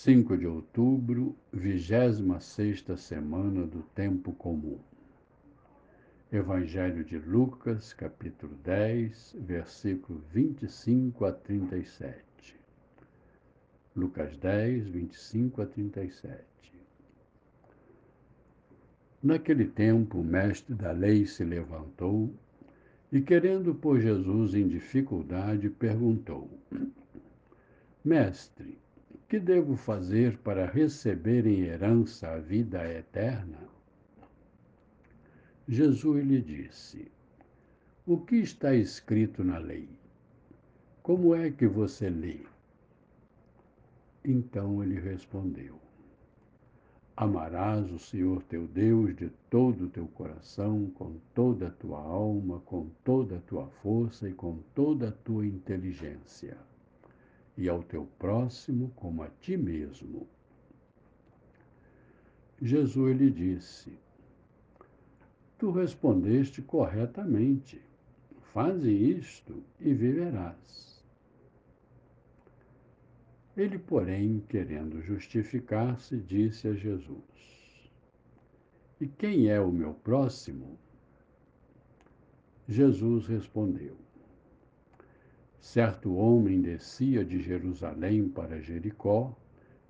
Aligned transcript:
5 0.00 0.36
de 0.36 0.46
outubro, 0.46 1.34
26 1.52 2.84
semana 2.96 3.66
do 3.66 3.82
Tempo 3.96 4.32
Comum. 4.32 4.78
Evangelho 6.30 7.02
de 7.02 7.18
Lucas, 7.18 7.92
capítulo 7.94 8.54
10, 8.62 9.34
versículo 9.40 10.22
25 10.32 11.24
a 11.24 11.32
37. 11.32 12.16
Lucas 13.96 14.36
10, 14.36 14.86
25 14.86 15.62
a 15.62 15.66
37. 15.66 16.44
Naquele 19.20 19.66
tempo, 19.66 20.20
o 20.20 20.24
mestre 20.24 20.76
da 20.76 20.92
lei 20.92 21.26
se 21.26 21.42
levantou 21.42 22.32
e, 23.10 23.20
querendo 23.20 23.74
pôr 23.74 23.98
Jesus 23.98 24.54
em 24.54 24.68
dificuldade, 24.68 25.68
perguntou: 25.68 26.48
Mestre, 28.04 28.78
que 29.28 29.38
devo 29.38 29.76
fazer 29.76 30.38
para 30.38 30.64
receber 30.64 31.46
em 31.46 31.60
herança 31.60 32.30
a 32.30 32.38
vida 32.38 32.82
eterna? 32.90 33.58
Jesus 35.68 36.24
lhe 36.24 36.40
disse: 36.40 37.12
O 38.06 38.16
que 38.16 38.36
está 38.36 38.74
escrito 38.74 39.44
na 39.44 39.58
lei? 39.58 39.86
Como 41.02 41.34
é 41.34 41.50
que 41.50 41.66
você 41.66 42.08
lê? 42.08 42.40
Então 44.24 44.82
ele 44.82 44.98
respondeu: 44.98 45.78
Amarás 47.14 47.92
o 47.92 47.98
Senhor 47.98 48.42
teu 48.44 48.66
Deus 48.66 49.14
de 49.14 49.28
todo 49.50 49.84
o 49.84 49.90
teu 49.90 50.06
coração, 50.08 50.90
com 50.94 51.18
toda 51.34 51.68
a 51.68 51.72
tua 51.72 52.00
alma, 52.00 52.60
com 52.60 52.88
toda 53.04 53.36
a 53.36 53.40
tua 53.40 53.68
força 53.82 54.26
e 54.26 54.32
com 54.32 54.60
toda 54.74 55.10
a 55.10 55.12
tua 55.12 55.44
inteligência 55.44 56.56
e 57.58 57.68
ao 57.68 57.82
teu 57.82 58.06
próximo 58.20 58.92
como 58.94 59.24
a 59.24 59.28
ti 59.40 59.56
mesmo. 59.56 60.28
Jesus 62.62 63.16
lhe 63.16 63.30
disse: 63.30 63.98
Tu 65.58 65.70
respondeste 65.72 66.62
corretamente. 66.62 67.82
Faze 68.52 68.90
isto 68.90 69.62
e 69.78 69.92
viverás. 69.92 71.04
Ele, 73.56 73.78
porém, 73.78 74.42
querendo 74.48 75.02
justificar-se, 75.02 76.16
disse 76.16 76.68
a 76.68 76.74
Jesus: 76.74 77.90
E 79.00 79.06
quem 79.06 79.48
é 79.48 79.60
o 79.60 79.72
meu 79.72 79.94
próximo? 79.94 80.78
Jesus 82.68 83.26
respondeu: 83.26 83.96
Certo 85.60 86.14
homem 86.14 86.60
descia 86.60 87.24
de 87.24 87.42
Jerusalém 87.42 88.28
para 88.28 88.60
Jericó 88.60 89.36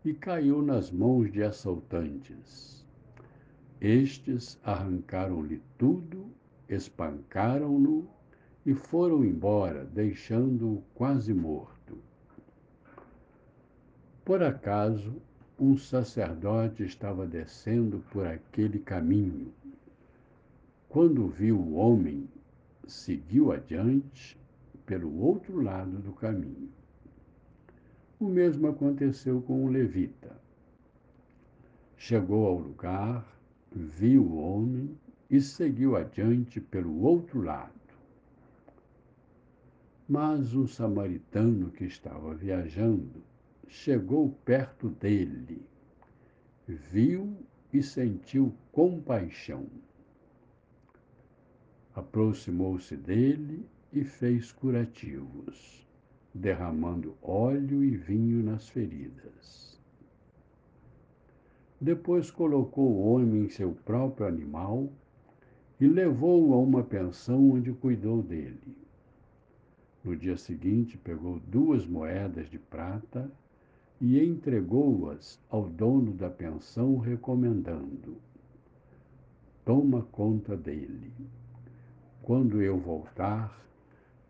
e 0.04 0.14
caiu 0.14 0.62
nas 0.62 0.90
mãos 0.90 1.30
de 1.30 1.42
assaltantes. 1.42 2.86
Estes 3.80 4.58
arrancaram-lhe 4.64 5.62
tudo, 5.76 6.26
espancaram-no 6.68 8.08
e 8.64 8.74
foram 8.74 9.24
embora, 9.24 9.84
deixando-o 9.84 10.82
quase 10.94 11.32
morto. 11.32 11.98
Por 14.24 14.42
acaso, 14.42 15.22
um 15.58 15.76
sacerdote 15.76 16.82
estava 16.82 17.26
descendo 17.26 18.02
por 18.10 18.26
aquele 18.26 18.78
caminho. 18.78 19.52
Quando 20.88 21.28
viu 21.28 21.58
o 21.58 21.74
homem, 21.74 22.28
seguiu 22.86 23.52
adiante 23.52 24.38
pelo 24.88 25.14
outro 25.20 25.60
lado 25.60 25.98
do 25.98 26.14
caminho. 26.14 26.72
O 28.18 28.24
mesmo 28.24 28.68
aconteceu 28.68 29.42
com 29.42 29.66
o 29.66 29.68
levita. 29.68 30.34
Chegou 31.94 32.46
ao 32.46 32.58
lugar, 32.58 33.38
viu 33.70 34.22
o 34.22 34.38
homem 34.38 34.98
e 35.28 35.42
seguiu 35.42 35.94
adiante 35.94 36.58
pelo 36.58 37.02
outro 37.02 37.42
lado. 37.42 37.70
Mas 40.08 40.54
um 40.54 40.66
samaritano 40.66 41.70
que 41.70 41.84
estava 41.84 42.34
viajando 42.34 43.22
chegou 43.68 44.30
perto 44.42 44.88
dele, 44.88 45.60
viu 46.66 47.36
e 47.70 47.82
sentiu 47.82 48.54
compaixão. 48.72 49.66
Aproximou-se 51.94 52.96
dele 52.96 53.66
e 53.92 54.04
fez 54.04 54.52
curativos, 54.52 55.86
derramando 56.34 57.16
óleo 57.22 57.82
e 57.82 57.96
vinho 57.96 58.42
nas 58.42 58.68
feridas. 58.68 59.80
Depois 61.80 62.30
colocou 62.30 62.90
o 62.90 63.12
homem 63.12 63.44
em 63.44 63.48
seu 63.48 63.72
próprio 63.72 64.26
animal 64.26 64.88
e 65.80 65.86
levou-o 65.86 66.52
a 66.52 66.58
uma 66.58 66.82
pensão 66.82 67.52
onde 67.52 67.72
cuidou 67.72 68.20
dele. 68.20 68.76
No 70.02 70.16
dia 70.16 70.36
seguinte, 70.36 70.98
pegou 70.98 71.38
duas 71.46 71.86
moedas 71.86 72.50
de 72.50 72.58
prata 72.58 73.30
e 74.00 74.22
entregou-as 74.22 75.40
ao 75.48 75.68
dono 75.68 76.12
da 76.12 76.30
pensão, 76.30 76.98
recomendando: 76.98 78.16
Toma 79.64 80.02
conta 80.10 80.56
dele. 80.56 81.12
Quando 82.22 82.60
eu 82.60 82.78
voltar, 82.78 83.67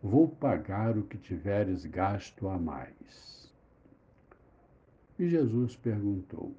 vou 0.01 0.27
pagar 0.27 0.97
o 0.97 1.03
que 1.03 1.17
tiveres 1.17 1.85
gasto 1.85 2.47
a 2.47 2.57
mais. 2.57 3.51
E 5.17 5.27
Jesus 5.27 5.75
perguntou: 5.75 6.55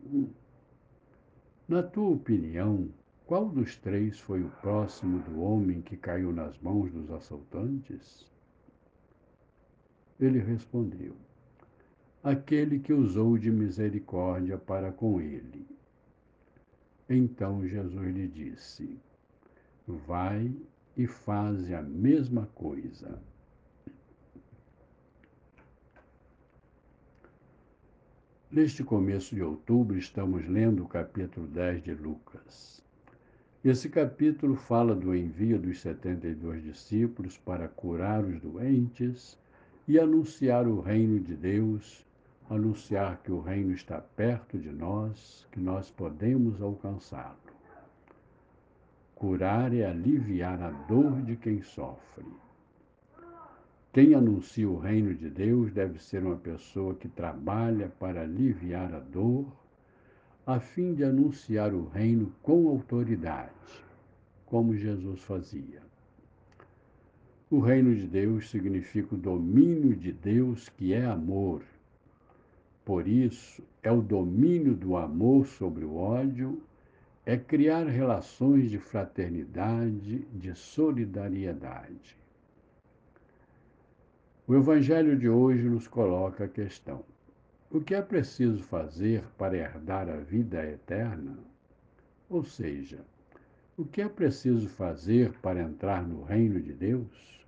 Na 1.67 1.83
tua 1.83 2.11
opinião, 2.11 2.91
qual 3.27 3.49
dos 3.49 3.77
três 3.77 4.19
foi 4.19 4.43
o 4.43 4.51
próximo 4.61 5.21
do 5.21 5.41
homem 5.41 5.81
que 5.81 5.97
caiu 5.97 6.33
nas 6.33 6.59
mãos 6.59 6.93
dos 6.93 7.11
assaltantes? 7.11 8.29
Ele 10.19 10.39
respondeu: 10.41 11.17
Aquele 12.23 12.79
que 12.79 12.93
usou 12.93 13.39
de 13.39 13.51
misericórdia 13.51 14.59
para 14.59 14.93
com 14.93 15.21
ele. 15.21 15.67
Então 17.09 17.67
Jesus 17.67 18.15
lhe 18.15 18.29
disse: 18.29 19.01
Vai 19.87 20.55
e 20.97 21.07
faze 21.07 21.75
a 21.75 21.83
mesma 21.83 22.47
coisa. 22.55 23.19
Neste 28.51 28.83
começo 28.83 29.35
de 29.35 29.43
outubro, 29.43 29.97
estamos 29.97 30.47
lendo 30.49 30.83
o 30.83 30.89
capítulo 30.89 31.47
10 31.47 31.85
de 31.85 31.95
Lucas. 31.95 32.83
Esse 33.63 33.89
capítulo 33.89 34.57
fala 34.57 34.95
do 34.95 35.15
envio 35.15 35.59
dos 35.59 35.81
72 35.81 36.63
discípulos 36.63 37.39
para 37.39 37.69
curar 37.69 38.25
os 38.25 38.41
doentes 38.41 39.39
e 39.87 40.01
anunciar 40.01 40.67
o 40.67 40.81
reino 40.81 41.21
de 41.21 41.37
Deus, 41.37 42.05
anunciar 42.49 43.23
que 43.23 43.31
o 43.31 43.41
reino 43.41 43.73
está 43.73 44.01
perto 44.01 44.59
de 44.59 44.73
nós, 44.73 45.47
que 45.53 45.61
nós 45.61 45.91
podemos 45.91 46.61
alcançá-lo. 46.61 47.50
Curar 49.21 49.75
é 49.75 49.85
aliviar 49.85 50.63
a 50.63 50.71
dor 50.71 51.21
de 51.21 51.37
quem 51.37 51.61
sofre. 51.61 52.25
Quem 53.93 54.15
anuncia 54.15 54.67
o 54.67 54.79
reino 54.79 55.15
de 55.15 55.29
Deus 55.29 55.71
deve 55.75 55.99
ser 55.99 56.25
uma 56.25 56.37
pessoa 56.37 56.95
que 56.95 57.07
trabalha 57.07 57.93
para 58.01 58.23
aliviar 58.23 58.95
a 58.95 58.99
dor, 58.99 59.45
a 60.47 60.59
fim 60.59 60.95
de 60.95 61.05
anunciar 61.05 61.75
o 61.75 61.87
reino 61.87 62.33
com 62.43 62.67
autoridade, 62.67 63.85
como 64.47 64.75
Jesus 64.75 65.21
fazia. 65.21 65.83
O 67.51 67.61
reino 67.61 67.95
de 67.95 68.07
Deus 68.07 68.49
significa 68.49 69.15
o 69.15 69.19
domínio 69.19 69.95
de 69.95 70.15
Deus, 70.15 70.71
que 70.71 70.95
é 70.95 71.05
amor. 71.05 71.61
Por 72.87 73.07
isso, 73.07 73.63
é 73.83 73.93
o 73.93 74.01
domínio 74.01 74.75
do 74.75 74.97
amor 74.97 75.47
sobre 75.47 75.85
o 75.85 75.95
ódio, 75.95 76.63
é 77.31 77.37
criar 77.37 77.87
relações 77.87 78.69
de 78.69 78.79
fraternidade, 78.81 80.19
de 80.33 80.53
solidariedade. 80.53 82.19
O 84.49 84.57
Evangelho 84.57 85.17
de 85.17 85.29
hoje 85.29 85.63
nos 85.69 85.87
coloca 85.87 86.47
a 86.47 86.49
questão: 86.49 87.05
o 87.71 87.81
que 87.81 87.95
é 87.95 88.03
preciso 88.03 88.65
fazer 88.65 89.23
para 89.39 89.57
herdar 89.57 90.09
a 90.09 90.17
vida 90.17 90.61
eterna? 90.67 91.39
Ou 92.29 92.43
seja, 92.43 92.99
o 93.77 93.85
que 93.85 94.03
é 94.03 94.09
preciso 94.09 94.69
fazer 94.69 95.33
para 95.35 95.63
entrar 95.63 96.03
no 96.03 96.25
reino 96.25 96.61
de 96.61 96.73
Deus? 96.73 97.47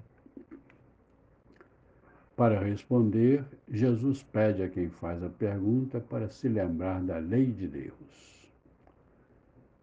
Para 2.37 2.61
responder, 2.61 3.45
Jesus 3.69 4.23
pede 4.23 4.63
a 4.63 4.69
quem 4.69 4.89
faz 4.89 5.25
a 5.25 5.29
pergunta 5.29 5.99
para 5.99 6.31
se 6.31 6.49
lembrar 6.49 7.03
da 7.03 7.19
lei 7.19 7.47
de 7.47 7.67
Deus. 7.67 8.42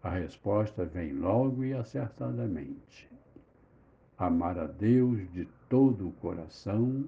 A 0.02 0.10
resposta 0.10 0.84
vem 0.84 1.12
logo 1.12 1.62
e 1.62 1.74
acertadamente 1.74 3.10
amar 4.16 4.58
a 4.58 4.66
Deus 4.66 5.30
de 5.32 5.46
todo 5.68 6.08
o 6.08 6.12
coração 6.12 7.04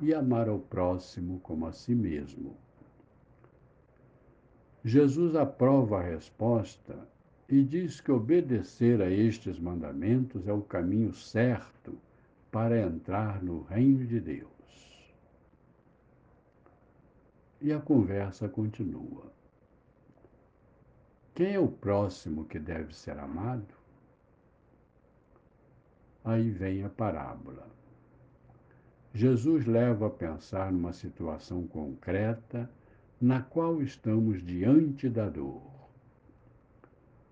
e 0.00 0.12
amar 0.12 0.48
ao 0.48 0.58
próximo 0.58 1.40
como 1.40 1.66
a 1.66 1.72
si 1.72 1.94
mesmo. 1.94 2.54
Jesus 4.84 5.34
aprova 5.34 6.00
a 6.00 6.02
resposta 6.02 7.08
e 7.48 7.62
diz 7.62 8.00
que 8.00 8.12
obedecer 8.12 9.00
a 9.00 9.10
estes 9.10 9.58
mandamentos 9.58 10.46
é 10.46 10.52
o 10.52 10.60
caminho 10.60 11.14
certo 11.14 11.96
para 12.50 12.78
entrar 12.78 13.42
no 13.42 13.62
reino 13.62 14.06
de 14.06 14.20
Deus. 14.20 14.50
E 17.60 17.72
a 17.72 17.80
conversa 17.80 18.48
continua. 18.48 19.32
Quem 21.34 21.54
é 21.54 21.58
o 21.58 21.66
próximo 21.66 22.44
que 22.44 22.60
deve 22.60 22.94
ser 22.94 23.18
amado? 23.18 23.74
Aí 26.24 26.48
vem 26.48 26.84
a 26.84 26.88
parábola. 26.88 27.66
Jesus 29.12 29.66
leva 29.66 30.06
a 30.06 30.10
pensar 30.10 30.70
numa 30.70 30.92
situação 30.92 31.66
concreta 31.66 32.70
na 33.20 33.42
qual 33.42 33.82
estamos 33.82 34.44
diante 34.46 35.08
da 35.08 35.28
dor. 35.28 35.60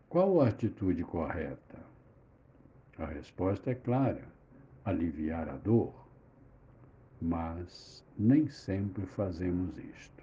Qual 0.08 0.40
a 0.40 0.48
atitude 0.48 1.04
correta? 1.04 1.78
A 2.98 3.06
resposta 3.06 3.70
é 3.70 3.74
clara: 3.76 4.26
aliviar 4.84 5.48
a 5.48 5.56
dor. 5.56 5.94
Mas 7.20 8.04
nem 8.18 8.48
sempre 8.48 9.06
fazemos 9.06 9.78
isto. 9.78 10.21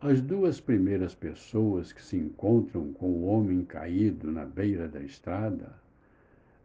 As 0.00 0.20
duas 0.20 0.60
primeiras 0.60 1.12
pessoas 1.12 1.92
que 1.92 2.00
se 2.00 2.16
encontram 2.16 2.92
com 2.92 3.06
o 3.06 3.24
homem 3.24 3.64
caído 3.64 4.30
na 4.30 4.44
beira 4.44 4.86
da 4.86 5.00
estrada 5.00 5.74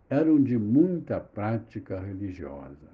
eram 0.08 0.40
de 0.40 0.56
muita 0.56 1.20
prática 1.20 2.00
religiosa. 2.00 2.94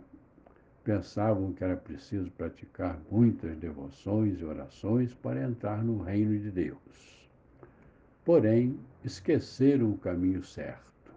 Pensavam 0.81 1.51
que 1.51 1.61
era 1.61 1.75
preciso 1.75 2.31
praticar 2.31 2.97
muitas 3.11 3.57
devoções 3.57 4.39
e 4.39 4.45
orações 4.45 5.13
para 5.13 5.43
entrar 5.43 5.83
no 5.83 6.01
reino 6.01 6.39
de 6.39 6.49
Deus. 6.49 7.29
Porém, 8.23 8.79
esqueceram 9.03 9.91
o 9.91 9.97
caminho 9.97 10.41
certo: 10.41 11.11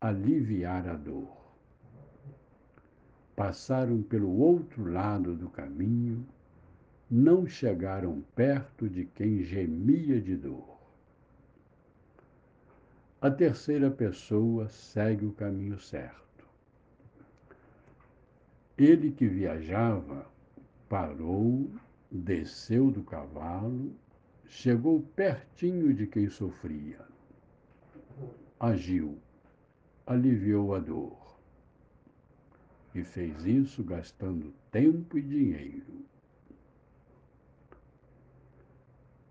aliviar 0.00 0.88
a 0.88 0.94
dor. 0.94 1.36
Passaram 3.34 4.00
pelo 4.00 4.30
outro 4.30 4.88
lado 4.88 5.34
do 5.34 5.50
caminho 5.50 6.24
não 7.14 7.46
chegaram 7.46 8.22
perto 8.34 8.88
de 8.88 9.04
quem 9.04 9.42
gemia 9.42 10.18
de 10.18 10.34
dor. 10.34 10.78
A 13.20 13.30
terceira 13.30 13.90
pessoa 13.90 14.66
segue 14.70 15.26
o 15.26 15.32
caminho 15.32 15.78
certo. 15.78 16.48
Ele 18.78 19.12
que 19.12 19.28
viajava 19.28 20.26
parou, 20.88 21.70
desceu 22.10 22.90
do 22.90 23.02
cavalo, 23.02 23.94
chegou 24.46 25.02
pertinho 25.14 25.92
de 25.92 26.06
quem 26.06 26.30
sofria. 26.30 27.00
Agiu, 28.58 29.18
aliviou 30.06 30.74
a 30.74 30.78
dor. 30.78 31.36
E 32.94 33.04
fez 33.04 33.44
isso 33.44 33.84
gastando 33.84 34.54
tempo 34.70 35.18
e 35.18 35.20
dinheiro. 35.20 36.10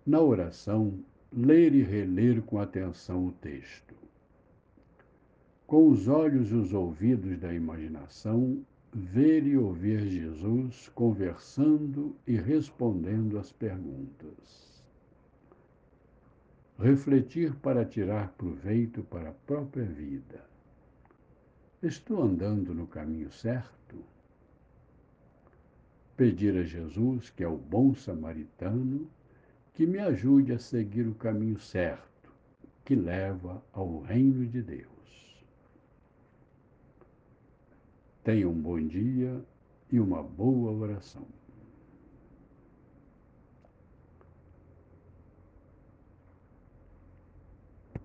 Na 0.04 0.20
oração, 0.20 0.98
ler 1.32 1.72
e 1.76 1.82
reler 1.82 2.42
com 2.42 2.58
atenção 2.58 3.28
o 3.28 3.32
texto. 3.32 3.94
Com 5.64 5.88
os 5.88 6.08
olhos 6.08 6.50
e 6.50 6.54
os 6.54 6.72
ouvidos 6.72 7.38
da 7.38 7.54
imaginação, 7.54 8.66
ver 8.92 9.46
e 9.46 9.56
ouvir 9.56 10.00
Jesus 10.00 10.88
conversando 10.88 12.16
e 12.26 12.34
respondendo 12.34 13.38
às 13.38 13.52
perguntas. 13.52 14.82
Refletir 16.76 17.54
para 17.54 17.84
tirar 17.84 18.32
proveito 18.32 19.04
para 19.04 19.30
a 19.30 19.34
própria 19.46 19.84
vida. 19.84 20.44
Estou 21.80 22.22
andando 22.22 22.74
no 22.74 22.88
caminho 22.88 23.30
certo? 23.30 23.96
Pedir 26.16 26.56
a 26.56 26.64
Jesus, 26.64 27.30
que 27.30 27.44
é 27.44 27.48
o 27.48 27.56
bom 27.56 27.94
samaritano, 27.94 29.08
que 29.74 29.86
me 29.86 29.98
ajude 29.98 30.52
a 30.52 30.58
seguir 30.58 31.06
o 31.06 31.14
caminho 31.14 31.58
certo, 31.58 32.30
que 32.84 32.94
leva 32.94 33.62
ao 33.72 34.00
reino 34.00 34.46
de 34.46 34.62
Deus. 34.62 34.92
Tenha 38.22 38.48
um 38.48 38.60
bom 38.60 38.80
dia 38.86 39.42
e 39.90 39.98
uma 39.98 40.22
boa 40.22 40.72
oração. 40.72 41.26